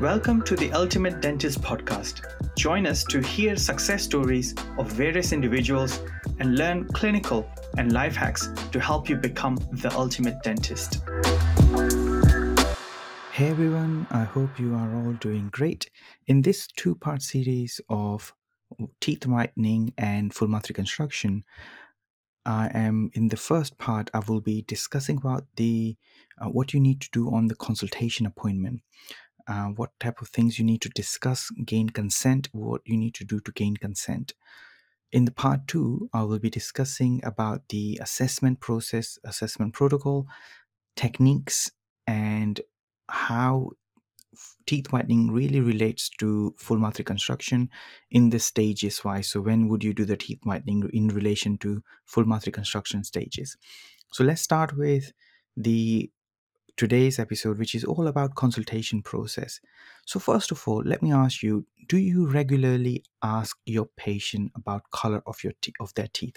[0.00, 2.20] Welcome to the Ultimate Dentist Podcast.
[2.56, 6.00] Join us to hear success stories of various individuals
[6.38, 11.00] and learn clinical and life hacks to help you become the ultimate dentist.
[13.32, 15.90] Hey everyone, I hope you are all doing great.
[16.28, 18.32] In this two part series of
[19.00, 21.42] teeth whitening and full mouth reconstruction,
[22.46, 24.10] I am in the first part.
[24.14, 25.96] I will be discussing about the
[26.40, 28.82] uh, what you need to do on the consultation appointment
[29.48, 33.24] uh, what type of things you need to discuss, gain consent, what you need to
[33.24, 34.34] do to gain consent.
[35.10, 40.26] In the part two, I will be discussing about the assessment process, assessment protocol,
[40.96, 41.70] techniques,
[42.06, 42.60] and
[43.08, 43.70] how
[44.66, 47.70] teeth whitening really relates to full mouth reconstruction
[48.10, 49.28] in the stages wise.
[49.28, 53.56] So, when would you do the teeth whitening in relation to full mouth reconstruction stages?
[54.12, 55.12] So, let's start with
[55.56, 56.10] the
[56.78, 59.60] today's episode which is all about consultation process.
[60.06, 64.88] So first of all let me ask you do you regularly ask your patient about
[64.92, 66.36] color of your te- of their teeth?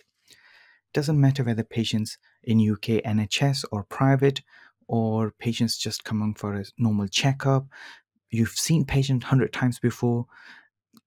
[0.94, 4.42] Doesn't matter whether patients in uk nhs or private
[4.88, 7.67] or patients just coming for a normal checkup.
[8.31, 10.26] You've seen patient 100 times before.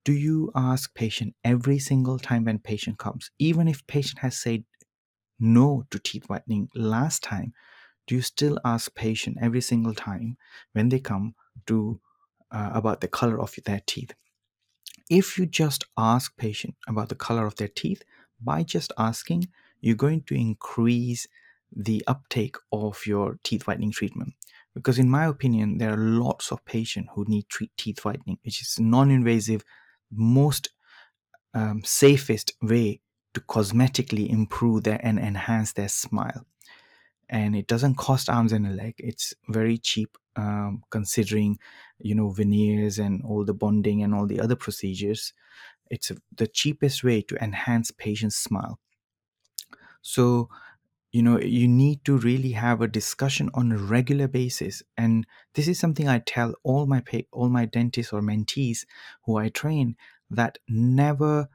[0.05, 3.31] Do you ask patient every single time when patient comes?
[3.37, 4.63] Even if patient has said
[5.39, 7.53] no to teeth whitening last time
[8.07, 10.37] do you still ask patient every single time
[10.73, 11.35] when they come
[11.67, 11.99] to
[12.51, 14.13] uh, about the color of their teeth?
[15.09, 18.03] If you just ask patient about the color of their teeth
[18.41, 19.47] by just asking
[19.81, 21.27] you're going to increase
[21.75, 24.33] the uptake of your teeth whitening treatment.
[24.73, 27.45] Because in my opinion there are lots of patients who need
[27.77, 29.63] teeth whitening which is non-invasive
[30.11, 30.69] most
[31.53, 33.01] um, safest way
[33.33, 36.45] to cosmetically improve their and enhance their smile
[37.29, 38.95] and it doesn't cost arms and a leg.
[38.97, 41.59] It's very cheap um, considering
[41.99, 45.33] you know veneers and all the bonding and all the other procedures.
[45.89, 48.79] It's the cheapest way to enhance patient's smile.
[50.01, 50.49] So
[51.11, 54.83] you know you need to really have a discussion on a regular basis.
[54.97, 57.01] And this is something i tell all my
[57.31, 58.85] all my dentists or mentees
[59.23, 59.95] who i train
[60.29, 61.47] that never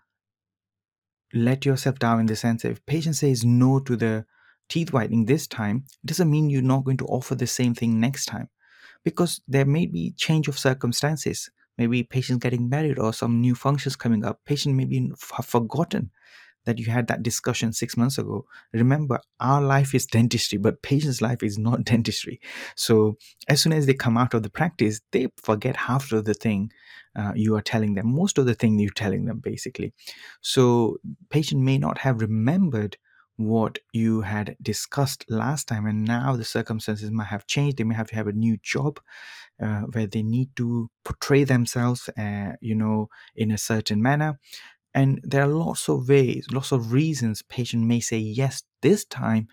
[1.32, 4.26] let yourself down in the sense that if patient says no to the
[4.70, 8.26] teeth whitening this time doesn't mean you're not going to offer the same thing next
[8.26, 8.48] time.
[9.04, 11.50] Because there may be change of circumstances
[11.80, 16.10] maybe patients getting married or some new functions coming up patient may be have forgotten
[16.66, 18.44] that you had that discussion six months ago.
[18.74, 22.38] Remember our life is dentistry but patient's life is not dentistry.
[22.76, 23.16] So
[23.48, 26.70] as soon as they come out of the practice they forget half of the thing
[27.16, 29.94] uh, you are telling them most of the thing you're telling them basically.
[30.42, 30.98] So
[31.30, 32.98] patient may not have remembered
[33.48, 37.76] what you had discussed last time and now the circumstances might have changed.
[37.78, 39.00] They may have to have a new job
[39.62, 44.38] uh, where they need to portray themselves uh, you know in a certain manner.
[44.92, 49.48] And there are lots of ways lots of reasons patient may say yes this time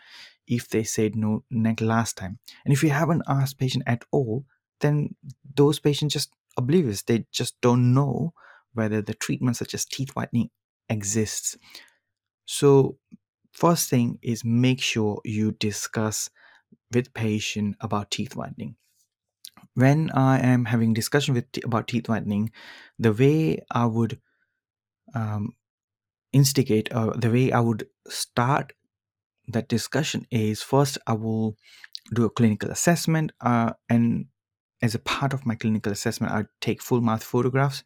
[0.47, 2.40] if they said no next last time.
[2.66, 4.46] And if you haven't asked patient at all
[4.80, 5.16] then
[5.56, 7.03] those patients just oblivious.
[7.03, 8.34] They just don't know
[8.74, 10.50] whether the treatment such as teeth whitening
[10.90, 11.58] exists.
[12.46, 12.97] So
[13.57, 16.29] First thing is make sure you discuss
[16.94, 18.75] with patient about teeth whitening.
[19.73, 22.51] When I am having discussion with about teeth whitening,
[23.00, 24.19] the way I would
[25.16, 25.56] um,
[26.31, 28.73] instigate or the way I would start
[29.47, 31.57] that discussion is first I will
[32.13, 34.28] do a clinical assessment uh, and
[34.84, 37.84] as a part of my clinical assessment I take full mouth photographs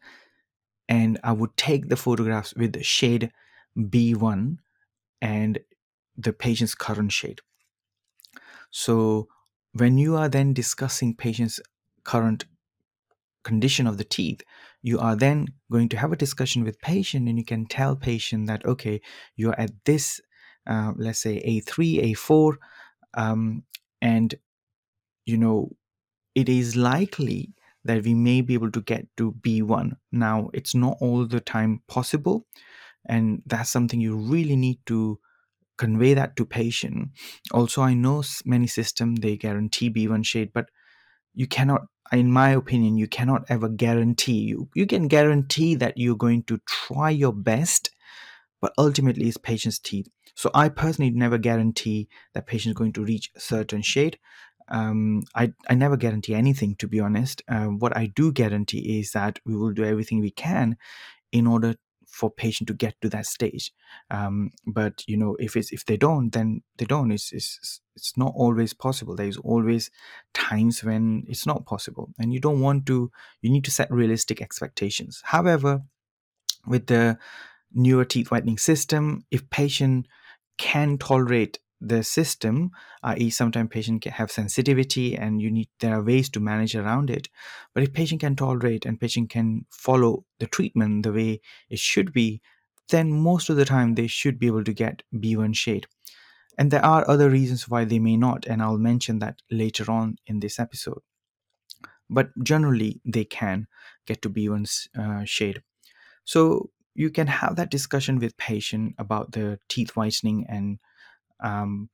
[0.90, 3.32] and I would take the photographs with the shade
[3.78, 4.58] B1
[5.22, 5.60] and
[6.18, 7.42] the patient's current shade.
[8.70, 9.28] So
[9.74, 11.60] when you are then discussing patient's
[12.04, 12.46] current
[13.44, 14.42] condition of the teeth,
[14.82, 18.48] you are then going to have a discussion with patient and you can tell patient
[18.48, 19.02] that, okay,
[19.36, 20.20] you're at this,
[20.68, 22.56] uh, let's say A3, A4,
[23.14, 23.64] um,
[24.02, 24.36] and,
[25.26, 25.70] you know,
[26.34, 27.54] it is likely
[27.84, 29.94] that we may be able to get to B1.
[30.12, 32.46] Now, it's not all the time possible,
[33.06, 35.20] and that's something you really need to
[35.78, 37.10] convey that to patient.
[37.52, 40.70] Also i know many system they guarantee b1 shade but
[41.34, 44.40] you cannot in my opinion you cannot ever guarantee.
[44.52, 47.92] You you can guarantee that you're going to try your best
[48.62, 50.08] but ultimately it's patient's teeth.
[50.36, 54.20] So i personally never guarantee that patient is going to reach a certain shade.
[54.70, 57.42] Um, I, I never guarantee anything to be honest.
[57.50, 60.78] Uh, what i do guarantee is that we will do everything we can
[61.32, 61.76] in order
[62.22, 63.74] for patient to get to that stage.
[64.12, 67.12] Um, but you know if it's if they don't then they don't.
[67.12, 69.16] It's, it's it's not always possible.
[69.16, 69.90] There's always
[70.36, 74.40] times when it's not possible and you don't want to you need to set realistic
[74.40, 75.22] expectations.
[75.26, 75.82] However
[76.68, 77.18] with the
[77.74, 80.06] newer teeth whitening system if patient
[80.60, 82.72] can tolerate the system,
[83.04, 87.10] i.e., sometimes patient can have sensitivity and you need there are ways to manage around
[87.10, 87.28] it.
[87.74, 92.14] But if patient can tolerate and patient can follow the treatment the way it should
[92.14, 92.42] be,
[92.90, 95.88] then most of the time they should be able to get B1 shade.
[96.58, 100.18] And there are other reasons why they may not, and I'll mention that later on
[100.28, 101.00] in this episode.
[102.10, 103.68] But generally, they can
[104.06, 105.64] get to B1 uh, shade.
[106.26, 110.80] So you can have that discussion with patient about the teeth whitening and
[111.42, 111.90] um,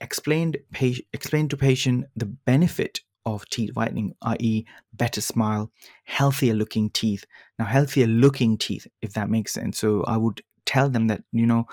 [0.00, 4.64] explained pa- explain to patient the benefit of teeth whitening, i.e.,
[4.94, 5.70] better smile,
[6.04, 7.24] healthier looking teeth.
[7.58, 9.78] Now, healthier looking teeth, if that makes sense.
[9.78, 11.66] So I would tell them that you know,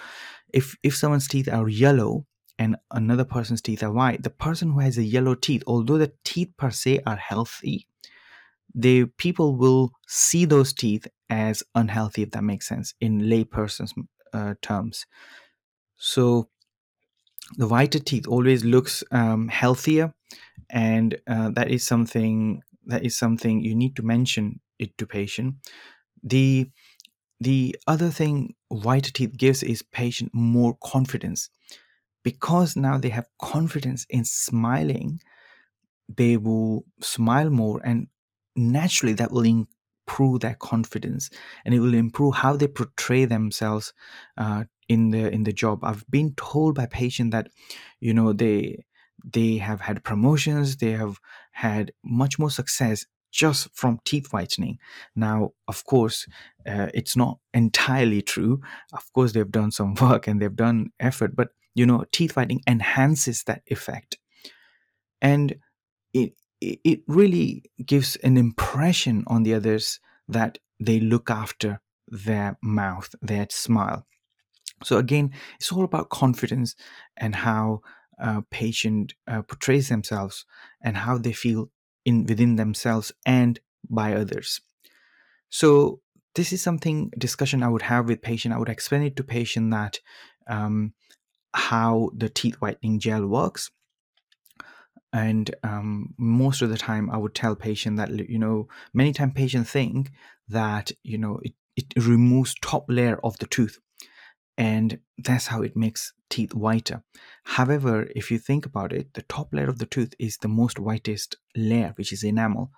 [0.53, 2.25] if if someone's teeth are yellow
[2.57, 6.13] and another person's teeth are white, the person who has a yellow teeth, although the
[6.23, 7.87] teeth per se are healthy,
[8.73, 13.93] the people will see those teeth as unhealthy, if that makes sense, in layperson's
[14.33, 15.05] uh, terms.
[15.97, 16.49] So
[17.57, 20.13] the whiter teeth always looks um, healthier
[20.69, 25.55] and uh, that is something that is something you need to mention it to patient.
[26.23, 26.71] The
[27.39, 31.49] the other thing whiter teeth gives is patient more confidence.
[32.23, 35.21] Because now they have confidence in smiling
[36.07, 38.07] they will smile more and
[38.55, 41.29] naturally that will improve their confidence
[41.65, 43.93] and it will improve how they portray themselves
[44.37, 45.83] uh, in the in the job.
[45.83, 47.49] I've been told by patients that
[47.99, 48.83] you know they
[49.23, 51.19] they have had promotions they have
[51.51, 54.77] had much more success just from teeth whitening.
[55.15, 56.27] Now of course
[56.67, 58.61] uh, it's not entirely true.
[58.93, 62.61] Of course they've done some work and they've done effort but you know teeth whitening
[62.67, 64.17] enhances that effect.
[65.21, 65.55] And
[66.13, 73.13] it it really gives an impression on the others that they look after their mouth
[73.21, 74.05] their smile
[74.83, 76.75] so again, it's all about confidence
[77.17, 77.81] and how
[78.19, 80.45] a patient uh, portrays themselves
[80.81, 81.69] and how they feel
[82.05, 84.61] in within themselves and by others.
[85.49, 86.01] So
[86.35, 88.53] this is something discussion I would have with patient.
[88.53, 89.99] I would explain it to patient that
[90.47, 90.93] um,
[91.53, 93.71] how the teeth whitening gel works.
[95.13, 99.31] And um, most of the time, I would tell patient that you know many times
[99.33, 100.11] patient think
[100.49, 103.79] that you know it, it removes top layer of the tooth
[104.57, 107.03] and that's how it makes teeth whiter.
[107.43, 110.79] However, if you think about it, the top layer of the tooth is the most
[110.79, 112.71] whitest layer, which is enamel.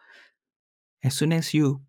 [1.03, 1.81] As soon as you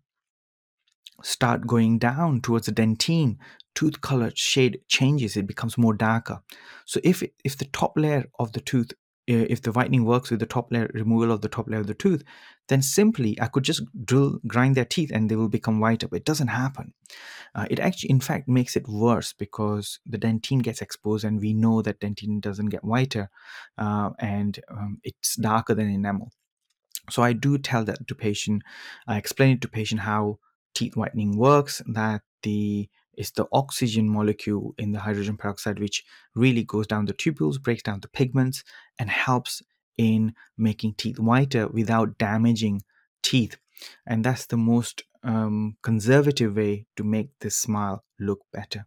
[1.23, 3.37] start going down towards the dentine,
[3.75, 6.41] tooth color shade changes, it becomes more darker.
[6.85, 8.91] So if if the top layer of the tooth
[9.29, 11.87] uh, if the whitening works with the top layer removal of the top layer of
[11.87, 12.23] the tooth,
[12.69, 16.07] then simply I could just drill grind their teeth and they will become whiter.
[16.07, 16.93] But it doesn't happen.
[17.53, 21.53] Uh, it actually, in fact, makes it worse because the dentine gets exposed, and we
[21.53, 23.29] know that dentine doesn't get whiter,
[23.77, 26.31] uh, and um, it's darker than enamel.
[27.09, 28.63] So I do tell that to patient.
[29.07, 30.39] I explain it to patient how
[30.75, 31.81] teeth whitening works.
[31.87, 32.87] That the
[33.17, 36.05] is the oxygen molecule in the hydrogen peroxide, which
[36.35, 38.63] really goes down the tubules, breaks down the pigments,
[38.97, 39.61] and helps
[39.99, 42.81] in making teeth whiter without damaging
[43.21, 43.57] teeth.
[44.07, 48.85] And that's the most um, conservative way to make this smile look better.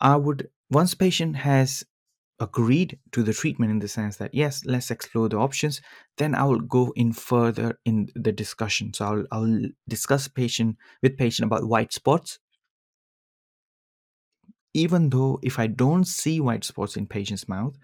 [0.00, 1.84] I would, once patient has
[2.40, 5.82] agreed to the treatment in the sense that yes let's explore the options
[6.16, 11.18] then i will go in further in the discussion so i'll, I'll discuss patient with
[11.18, 12.38] patient about white spots
[14.74, 17.76] even though if I don't see white spots in patient's mouth,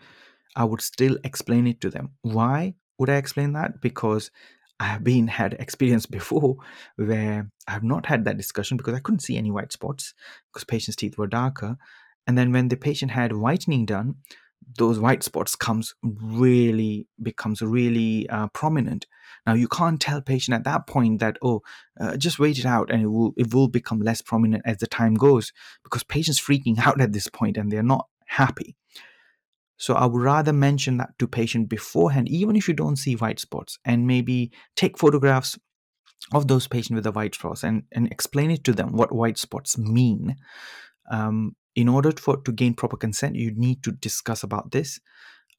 [0.57, 2.11] I would still explain it to them.
[2.23, 3.81] Why would I explain that?
[3.81, 4.31] Because
[4.81, 6.57] I have been had experience before
[6.97, 10.15] where I have not had that discussion because I couldn't see any white spots
[10.53, 11.77] because patient's teeth were darker.
[12.27, 14.17] And then when the patient had whitening done,
[14.79, 19.07] those white spots comes really becomes really uh, prominent
[19.47, 21.63] now you can't tell patient at that point that oh
[22.01, 24.87] uh, just wait it out and it will it will become less prominent as the
[24.87, 25.53] time goes
[25.85, 28.75] because patients freaking out at this point and they're not happy
[29.77, 33.41] so i would rather mention that to patient beforehand even if you don't see white
[33.41, 35.59] spots and maybe take photographs
[36.33, 39.39] of those patients with the white spots and, and explain it to them what white
[39.39, 40.35] spots mean
[41.11, 44.99] um, in order for to gain proper consent, you need to discuss about this.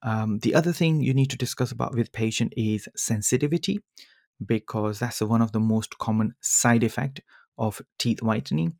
[0.01, 3.79] Um, the other thing you need to discuss about with patient is sensitivity,
[4.43, 7.21] because that's one of the most common side effect
[7.57, 8.73] of teeth whitening.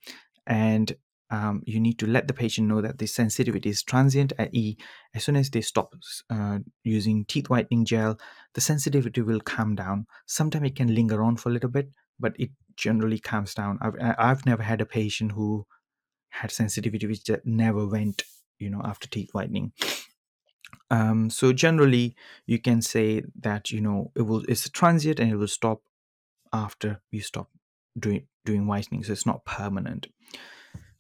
[0.45, 0.95] and
[1.29, 4.77] um, you need to let the patient know that the sensitivity is transient, i.e.,
[5.13, 5.93] as soon as they stop
[6.29, 8.17] uh, using teeth whitening gel,
[8.53, 10.07] the sensitivity will calm down.
[10.25, 13.77] Sometimes it can linger on for a little bit, but it generally calms down.
[13.81, 15.65] I've, I've never had a patient who
[16.29, 18.23] had sensitivity which never went,
[18.59, 19.73] you know, after teeth whitening.
[20.89, 22.15] Um, so generally,
[22.45, 25.81] you can say that you know it will it's transient and it will stop
[26.53, 27.49] after you stop
[27.97, 29.03] doing doing whitening.
[29.03, 30.07] So it's not permanent.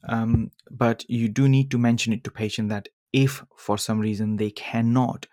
[0.03, 4.37] Um, but you do need to mention it to patient that if for some reason
[4.37, 5.25] they cannot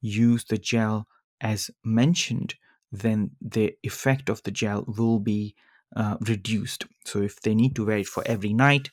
[0.00, 1.06] use the gel
[1.40, 2.54] as mentioned,
[2.90, 5.54] then the effect of the gel will be
[5.96, 6.86] uh, reduced.
[7.04, 8.90] So if they need to wear it for every night,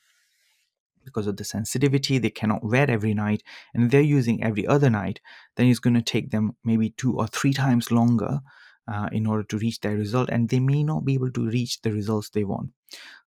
[1.04, 3.42] because of the sensitivity, they cannot wear every night,
[3.74, 5.20] and they're using every other night,
[5.56, 8.40] then it's going to take them maybe two or three times longer
[8.86, 11.80] uh, in order to reach their result, and they may not be able to reach
[11.82, 12.70] the results they want.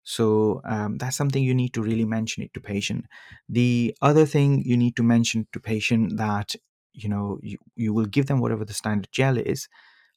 [0.02, 3.06] So um, that's something you need to really mention it to patient.
[3.48, 6.54] The other thing you need to mention to patient that
[6.92, 9.68] you know you, you will give them whatever the standard gel is,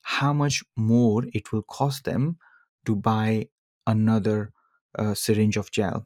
[0.02, 2.38] how much more it will cost them
[2.86, 3.48] to buy
[3.88, 4.52] another
[4.98, 6.04] uh, syringe of gel.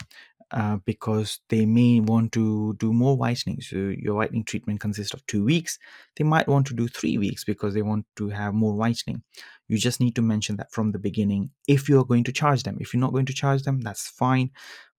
[0.49, 3.59] Uh, because they may want to do more whitening.
[3.59, 5.77] So your whitening treatment consists of two weeks.
[6.15, 9.23] They might want to do three weeks because they want to have more whitening.
[9.67, 12.63] You just need to mention that from the beginning if you are going to charge
[12.63, 12.77] them.
[12.79, 14.51] If you're not going to charge them, that's fine.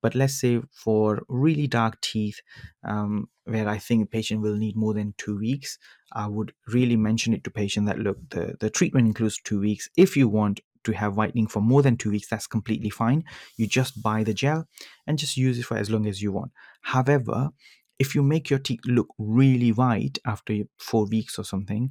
[0.02, 2.40] But let's say for really dark teeth,
[2.85, 5.78] um, where I think a patient will need more than two weeks,
[6.12, 9.88] I would really mention it to patient that look, the, the treatment includes two weeks.
[9.97, 13.25] If you want to have whitening for more than two weeks, that's completely fine.
[13.56, 14.66] You just buy the gel
[15.06, 16.52] and just use it for as long as you want.
[16.82, 17.50] However,
[17.99, 21.90] if you make your teeth look really white after four weeks or something,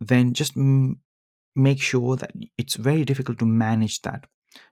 [0.00, 1.00] then just m-
[1.54, 4.26] make sure that it's very difficult to manage that.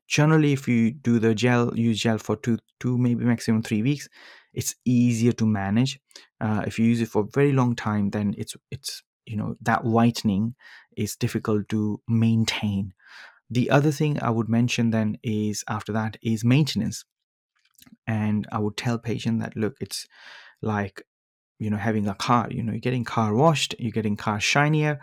[0.08, 4.08] Generally, if you do the gel, use gel for two, two maybe maximum three weeks,
[4.52, 5.98] it's easier to manage.
[6.40, 9.56] Uh, if you use it for a very long time, then it's it's you know
[9.60, 10.54] that whitening
[10.96, 12.92] is difficult to maintain
[13.50, 17.04] the other thing I would mention then is after that is maintenance.
[18.06, 20.06] And I would tell patient that look, it's
[20.62, 21.02] like
[21.58, 22.48] you know having a car.
[22.50, 25.00] You know, you're getting car washed, you're getting car shinier,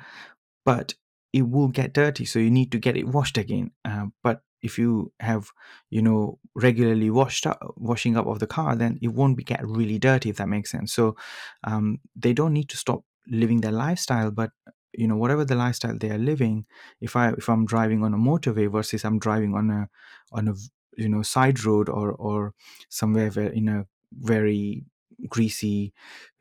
[0.65, 0.93] but
[1.33, 2.25] it will get dirty.
[2.25, 3.71] So you need to get it washed again.
[3.85, 5.49] Uh, but if you have
[5.89, 9.65] you know regularly washed up washing up of the car then it won't be get
[9.65, 11.15] really dirty if that makes sense so
[11.63, 14.51] um, they don't need to stop living their lifestyle but
[14.93, 16.65] you know whatever the lifestyle they are living
[16.99, 19.89] if i if i'm driving on a motorway versus i'm driving on a
[20.31, 20.53] on a
[20.97, 22.53] you know side road or or
[22.89, 23.85] somewhere where in a
[24.19, 24.83] very
[25.29, 25.93] greasy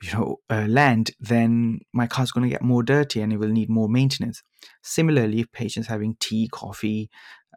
[0.02, 3.48] you know uh, land then my car's going to get more dirty and it will
[3.48, 4.42] need more maintenance.
[4.82, 7.10] Similarly if patients having tea coffee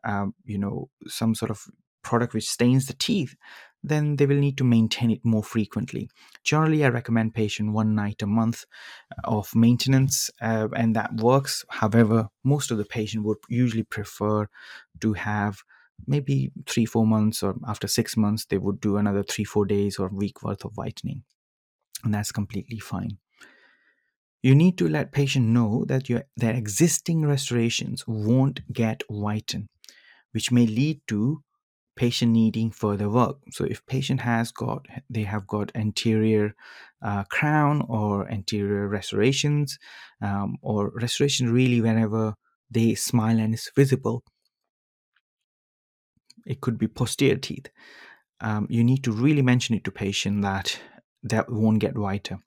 [0.04, 1.66] um, you know some sort of
[2.02, 3.36] product which stains the teeth
[3.84, 6.10] then they will need to maintain it more frequently.
[6.44, 8.66] Generally, I recommend patient one night a month
[9.12, 11.66] uh, of maintenance, uh, and that works.
[11.70, 14.48] However, most of the patient would usually prefer
[15.02, 15.64] to have
[16.08, 20.00] maybe three, four months, or after six months, they would do another three, four days
[20.00, 21.24] or week worth of whitening,
[22.04, 23.18] and that's completely fine.
[24.42, 29.70] You need to let patient know that your their existing restorations won't get whitened,
[30.32, 31.44] which may lead to
[31.96, 33.38] patient needing further work.
[33.52, 36.56] So if patient has got they have got anterior
[37.02, 39.78] uh, crown or anterior restorations
[40.22, 42.36] um, or restoration really whenever
[42.72, 44.24] they smile and it's visible
[46.46, 47.70] it could be posterior teeth.
[48.42, 50.80] Um, you need to really mention it to patient that
[51.24, 52.40] that won't get whiter.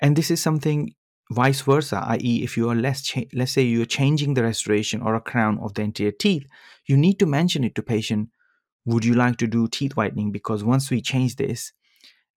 [0.00, 0.94] And this is something
[1.32, 5.14] vice versa i.e if you are less cha- let's say you're changing the restoration or
[5.14, 6.46] a crown of the anterior teeth
[6.86, 8.28] you need to mention it to patient
[8.84, 10.32] would you like to do teeth whitening?
[10.32, 11.72] Because once we change this,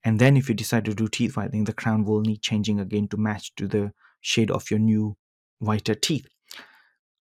[0.04, 3.08] and then if you decide to do teeth whitening, the crown will need changing again
[3.08, 5.18] to match to the shade of your new
[5.60, 6.28] whiter teeth.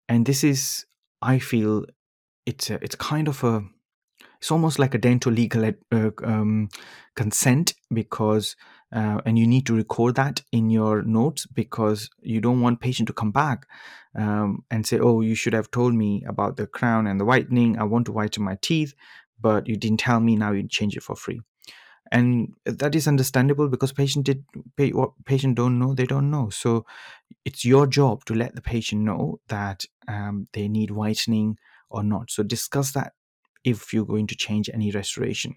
[0.10, 0.86] And this is,
[1.22, 1.86] I feel,
[2.46, 3.64] it's a, it's kind of a,
[4.46, 6.70] it's almost like a dental legal uh, um,
[7.16, 8.56] consent because,
[8.96, 13.08] uh, and you need to record that in your notes because you don't want patient
[13.08, 13.66] to come back
[14.14, 17.80] um, and say, "Oh, you should have told me about the crown and the whitening.
[17.80, 18.94] I want to whiten my teeth,
[19.42, 20.36] but you didn't tell me.
[20.36, 21.42] Now you change it for free."
[22.12, 24.46] And that is understandable because patient did
[24.94, 26.52] what patient don't know they don't know.
[26.52, 26.86] So
[27.46, 31.58] it's your job to let the patient know that um, they need whitening
[31.90, 32.30] or not.
[32.30, 33.14] So discuss that
[33.66, 35.56] if you're going to change any restoration.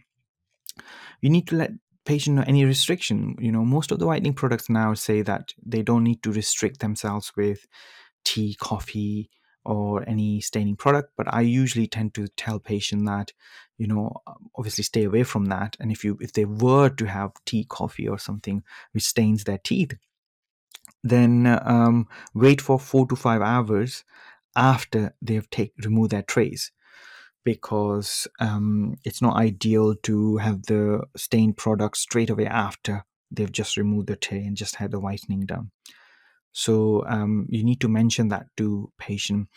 [1.20, 1.72] You need to let
[2.04, 3.36] patient know any restriction.
[3.38, 6.80] You know, most of the whitening products now say that they don't need to restrict
[6.80, 7.66] themselves with
[8.24, 9.30] tea, coffee,
[9.68, 13.32] or any staining product but i usually tend to tell patient that
[13.76, 14.10] you know
[14.56, 18.08] obviously stay away from that and if you if they were to have tea coffee
[18.08, 18.62] or something
[18.92, 19.92] which stains their teeth
[21.04, 24.04] then um, wait for four to five hours
[24.56, 26.72] after they've take remove their trays
[27.44, 33.76] because um, it's not ideal to have the stained product straight away after they've just
[33.76, 35.70] removed the tray and just had the whitening done.
[36.52, 39.48] So um, you need to mention that to patient.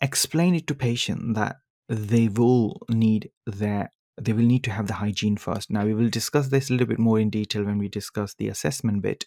[0.00, 1.56] Explain it to patient that
[1.88, 5.70] they will need their they will need to have the hygiene first.
[5.70, 8.48] Now we will discuss this a little bit more in detail when we discuss the
[8.48, 9.24] assessment bit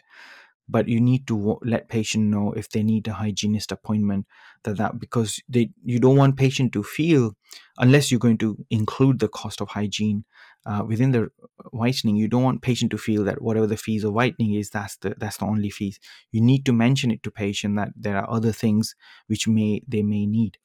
[0.72, 4.26] but you need to let patient know if they need a hygienist appointment
[4.64, 7.36] that that because they you don't want patient to feel
[7.78, 10.24] unless you're going to include the cost of hygiene
[10.66, 11.30] uh, within the
[11.72, 14.98] whitening you don't want patient to feel that whatever the fees of whitening is that's
[14.98, 16.00] the that's the only fees.
[16.32, 18.96] You need to mention it to patient that there are other things
[19.28, 20.58] which may they may need.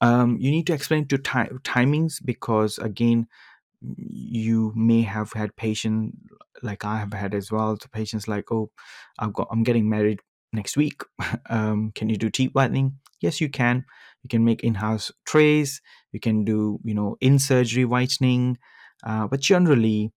[0.00, 3.26] Um, you need to explain to ti- timings because again
[3.82, 6.14] you may have had patient
[6.62, 7.76] like I have had as well.
[7.76, 8.70] to patients like, oh,
[9.18, 10.20] I've got I'm getting married
[10.52, 11.02] next week.
[11.50, 12.98] um, can you do teeth whitening?
[13.20, 13.84] Yes, you can.
[14.22, 15.80] You can make in-house trays.
[16.12, 18.58] You can do you know in-surgery whitening,
[19.04, 20.12] uh, but generally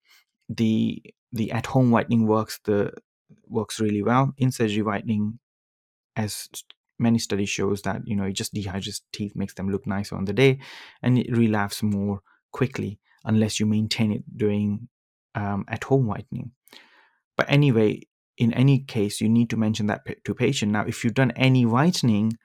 [0.49, 2.91] the the at-home whitening works the
[3.47, 4.33] works really well.
[4.37, 5.39] In-surgery whitening,
[6.15, 6.49] as
[6.99, 10.25] many studies shows that you know it just dehydrates teeth, makes them look nicer on
[10.25, 10.59] the day,
[11.01, 12.21] and it relapses more
[12.51, 14.87] quickly unless you maintain it doing
[15.35, 16.51] um, at home whitening.
[17.37, 18.01] But anyway,
[18.37, 20.71] in any case, you need to mention that to patient.
[20.71, 22.37] Now, if you've done any whitening,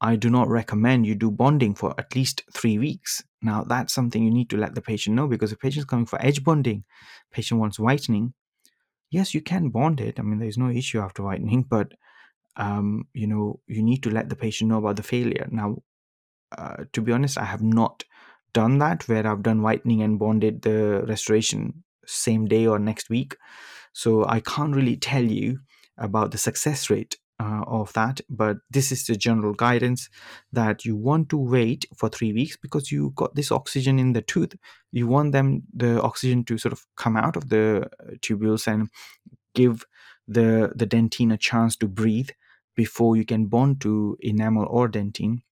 [0.00, 3.22] I do not recommend you do bonding for at least three weeks.
[3.42, 6.06] Now, that's something you need to let the patient know because if patient is coming
[6.06, 6.84] for edge bonding,
[7.32, 8.34] patient wants whitening.
[9.10, 10.18] Yes, you can bond it.
[10.18, 11.92] I mean, there's no issue after whitening, but
[12.56, 15.46] um, you know, you need to let the patient know about the failure.
[15.50, 15.82] Now,
[16.56, 18.04] uh, to be honest, I have not
[18.52, 23.36] done that where I've done whitening and bonded the restoration same day or next week.
[23.92, 25.60] So I can't really tell you
[25.98, 30.08] about the success rate uh, of that, but this is the general guidance
[30.52, 34.22] that you want to wait for three weeks because you got this oxygen in the
[34.22, 34.54] tooth.
[34.92, 38.90] You want them the oxygen to sort of come out of the uh, tubules and
[39.54, 39.84] give
[40.28, 42.30] the the dentine a chance to breathe
[42.74, 45.42] before you can bond to enamel or dentine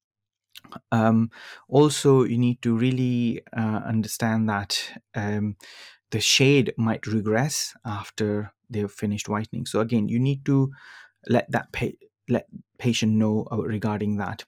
[0.92, 1.30] um,
[1.68, 5.56] also, you need to really uh, understand that um,
[6.14, 9.66] the shade might regress after they've finished whitening.
[9.66, 10.70] So again, you need to
[11.26, 11.98] let that pa-
[12.28, 12.46] let
[12.78, 14.44] patient know regarding that.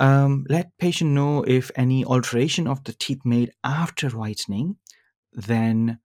[0.00, 4.78] Um, let patient know if any alteration of the teeth made after whitening,
[5.32, 6.00] then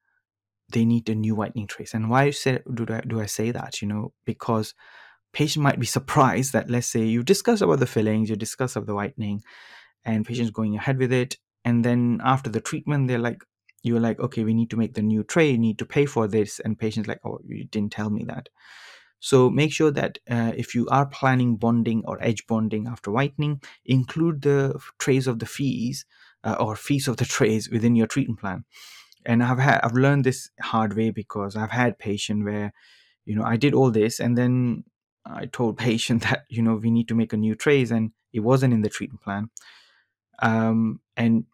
[0.71, 1.95] they need a new whitening trace.
[1.95, 3.81] And why say, do I, do I say that?
[3.81, 4.75] You know, because
[5.31, 8.85] patient might be surprised that let's say you discuss about the fillings, you discuss of
[8.85, 9.41] the whitening,
[10.05, 13.41] and patient's going ahead with it, and then after the treatment, they're like,
[13.83, 16.27] you're like, okay, we need to make the new tray, you need to pay for
[16.27, 18.49] this, and patient's like, oh, you didn't tell me that.
[19.19, 23.61] So make sure that uh, if you are planning bonding or edge bonding after whitening,
[23.85, 26.05] include the trays of the fees
[26.43, 28.65] uh, or fees of the trays within your treatment plan.
[29.25, 32.73] And I've had I've learned this hard way because I've had patient where,
[33.23, 34.83] you know, I did all this and then
[35.25, 38.41] I told patient that you know we need to make a new trace, and it
[38.41, 39.49] wasn't in the treatment plan.
[40.39, 41.45] Um, and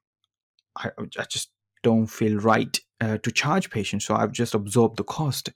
[0.76, 1.52] I, I, just
[1.84, 5.50] don't feel right uh, to charge patients, so I've just absorbed the cost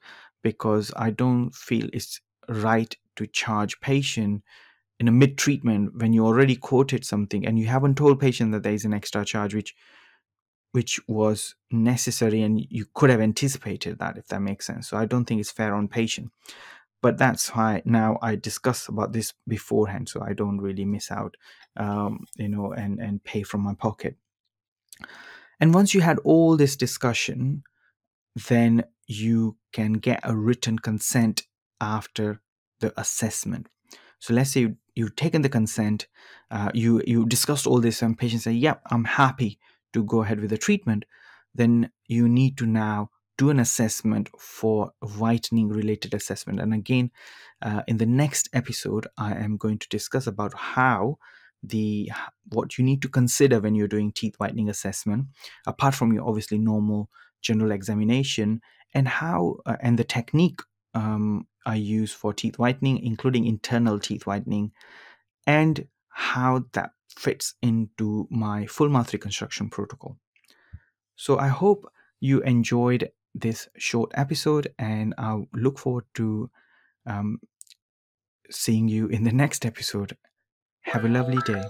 [0.44, 4.44] because I don't feel it's right to charge patient
[5.00, 8.64] in a mid treatment when you already quoted something and you haven't told patient that
[8.64, 9.76] there is an extra charge which
[10.72, 14.90] which was necessary and you could have anticipated that if that makes sense.
[14.90, 16.32] So i don't think it's fair on patient.
[17.02, 21.36] But that's why now I discuss about this beforehand, so I don't really miss out,
[21.76, 24.16] um, you know, and and pay from my pocket.
[25.60, 27.64] And once you had all this discussion,
[28.50, 31.44] then you can get a written consent
[31.80, 32.42] after
[32.80, 33.68] the assessment.
[34.20, 36.08] So let's say you, you've taken the consent,
[36.50, 39.60] uh, you you discussed all this, and patient say, "Yep, I'm happy
[39.92, 41.06] to go ahead with the treatment."
[41.54, 47.12] Then you need to now do an assessment for whitening related assessment and again
[47.62, 51.18] uh, in the next episode i am going to discuss about how
[51.64, 52.12] the
[52.50, 55.26] what you need to consider when you're doing teeth whitening assessment
[55.66, 57.10] apart from your obviously normal
[57.42, 58.62] general examination
[58.94, 60.60] and how uh, and the technique
[60.94, 64.72] um, i use for teeth whitening including internal teeth whitening
[65.48, 70.18] and how that fits into my full mouth reconstruction protocol
[71.16, 76.50] so i hope you enjoyed this short episode, and I look forward to
[77.06, 77.40] um,
[78.50, 80.16] seeing you in the next episode.
[80.84, 81.64] Have a lovely day.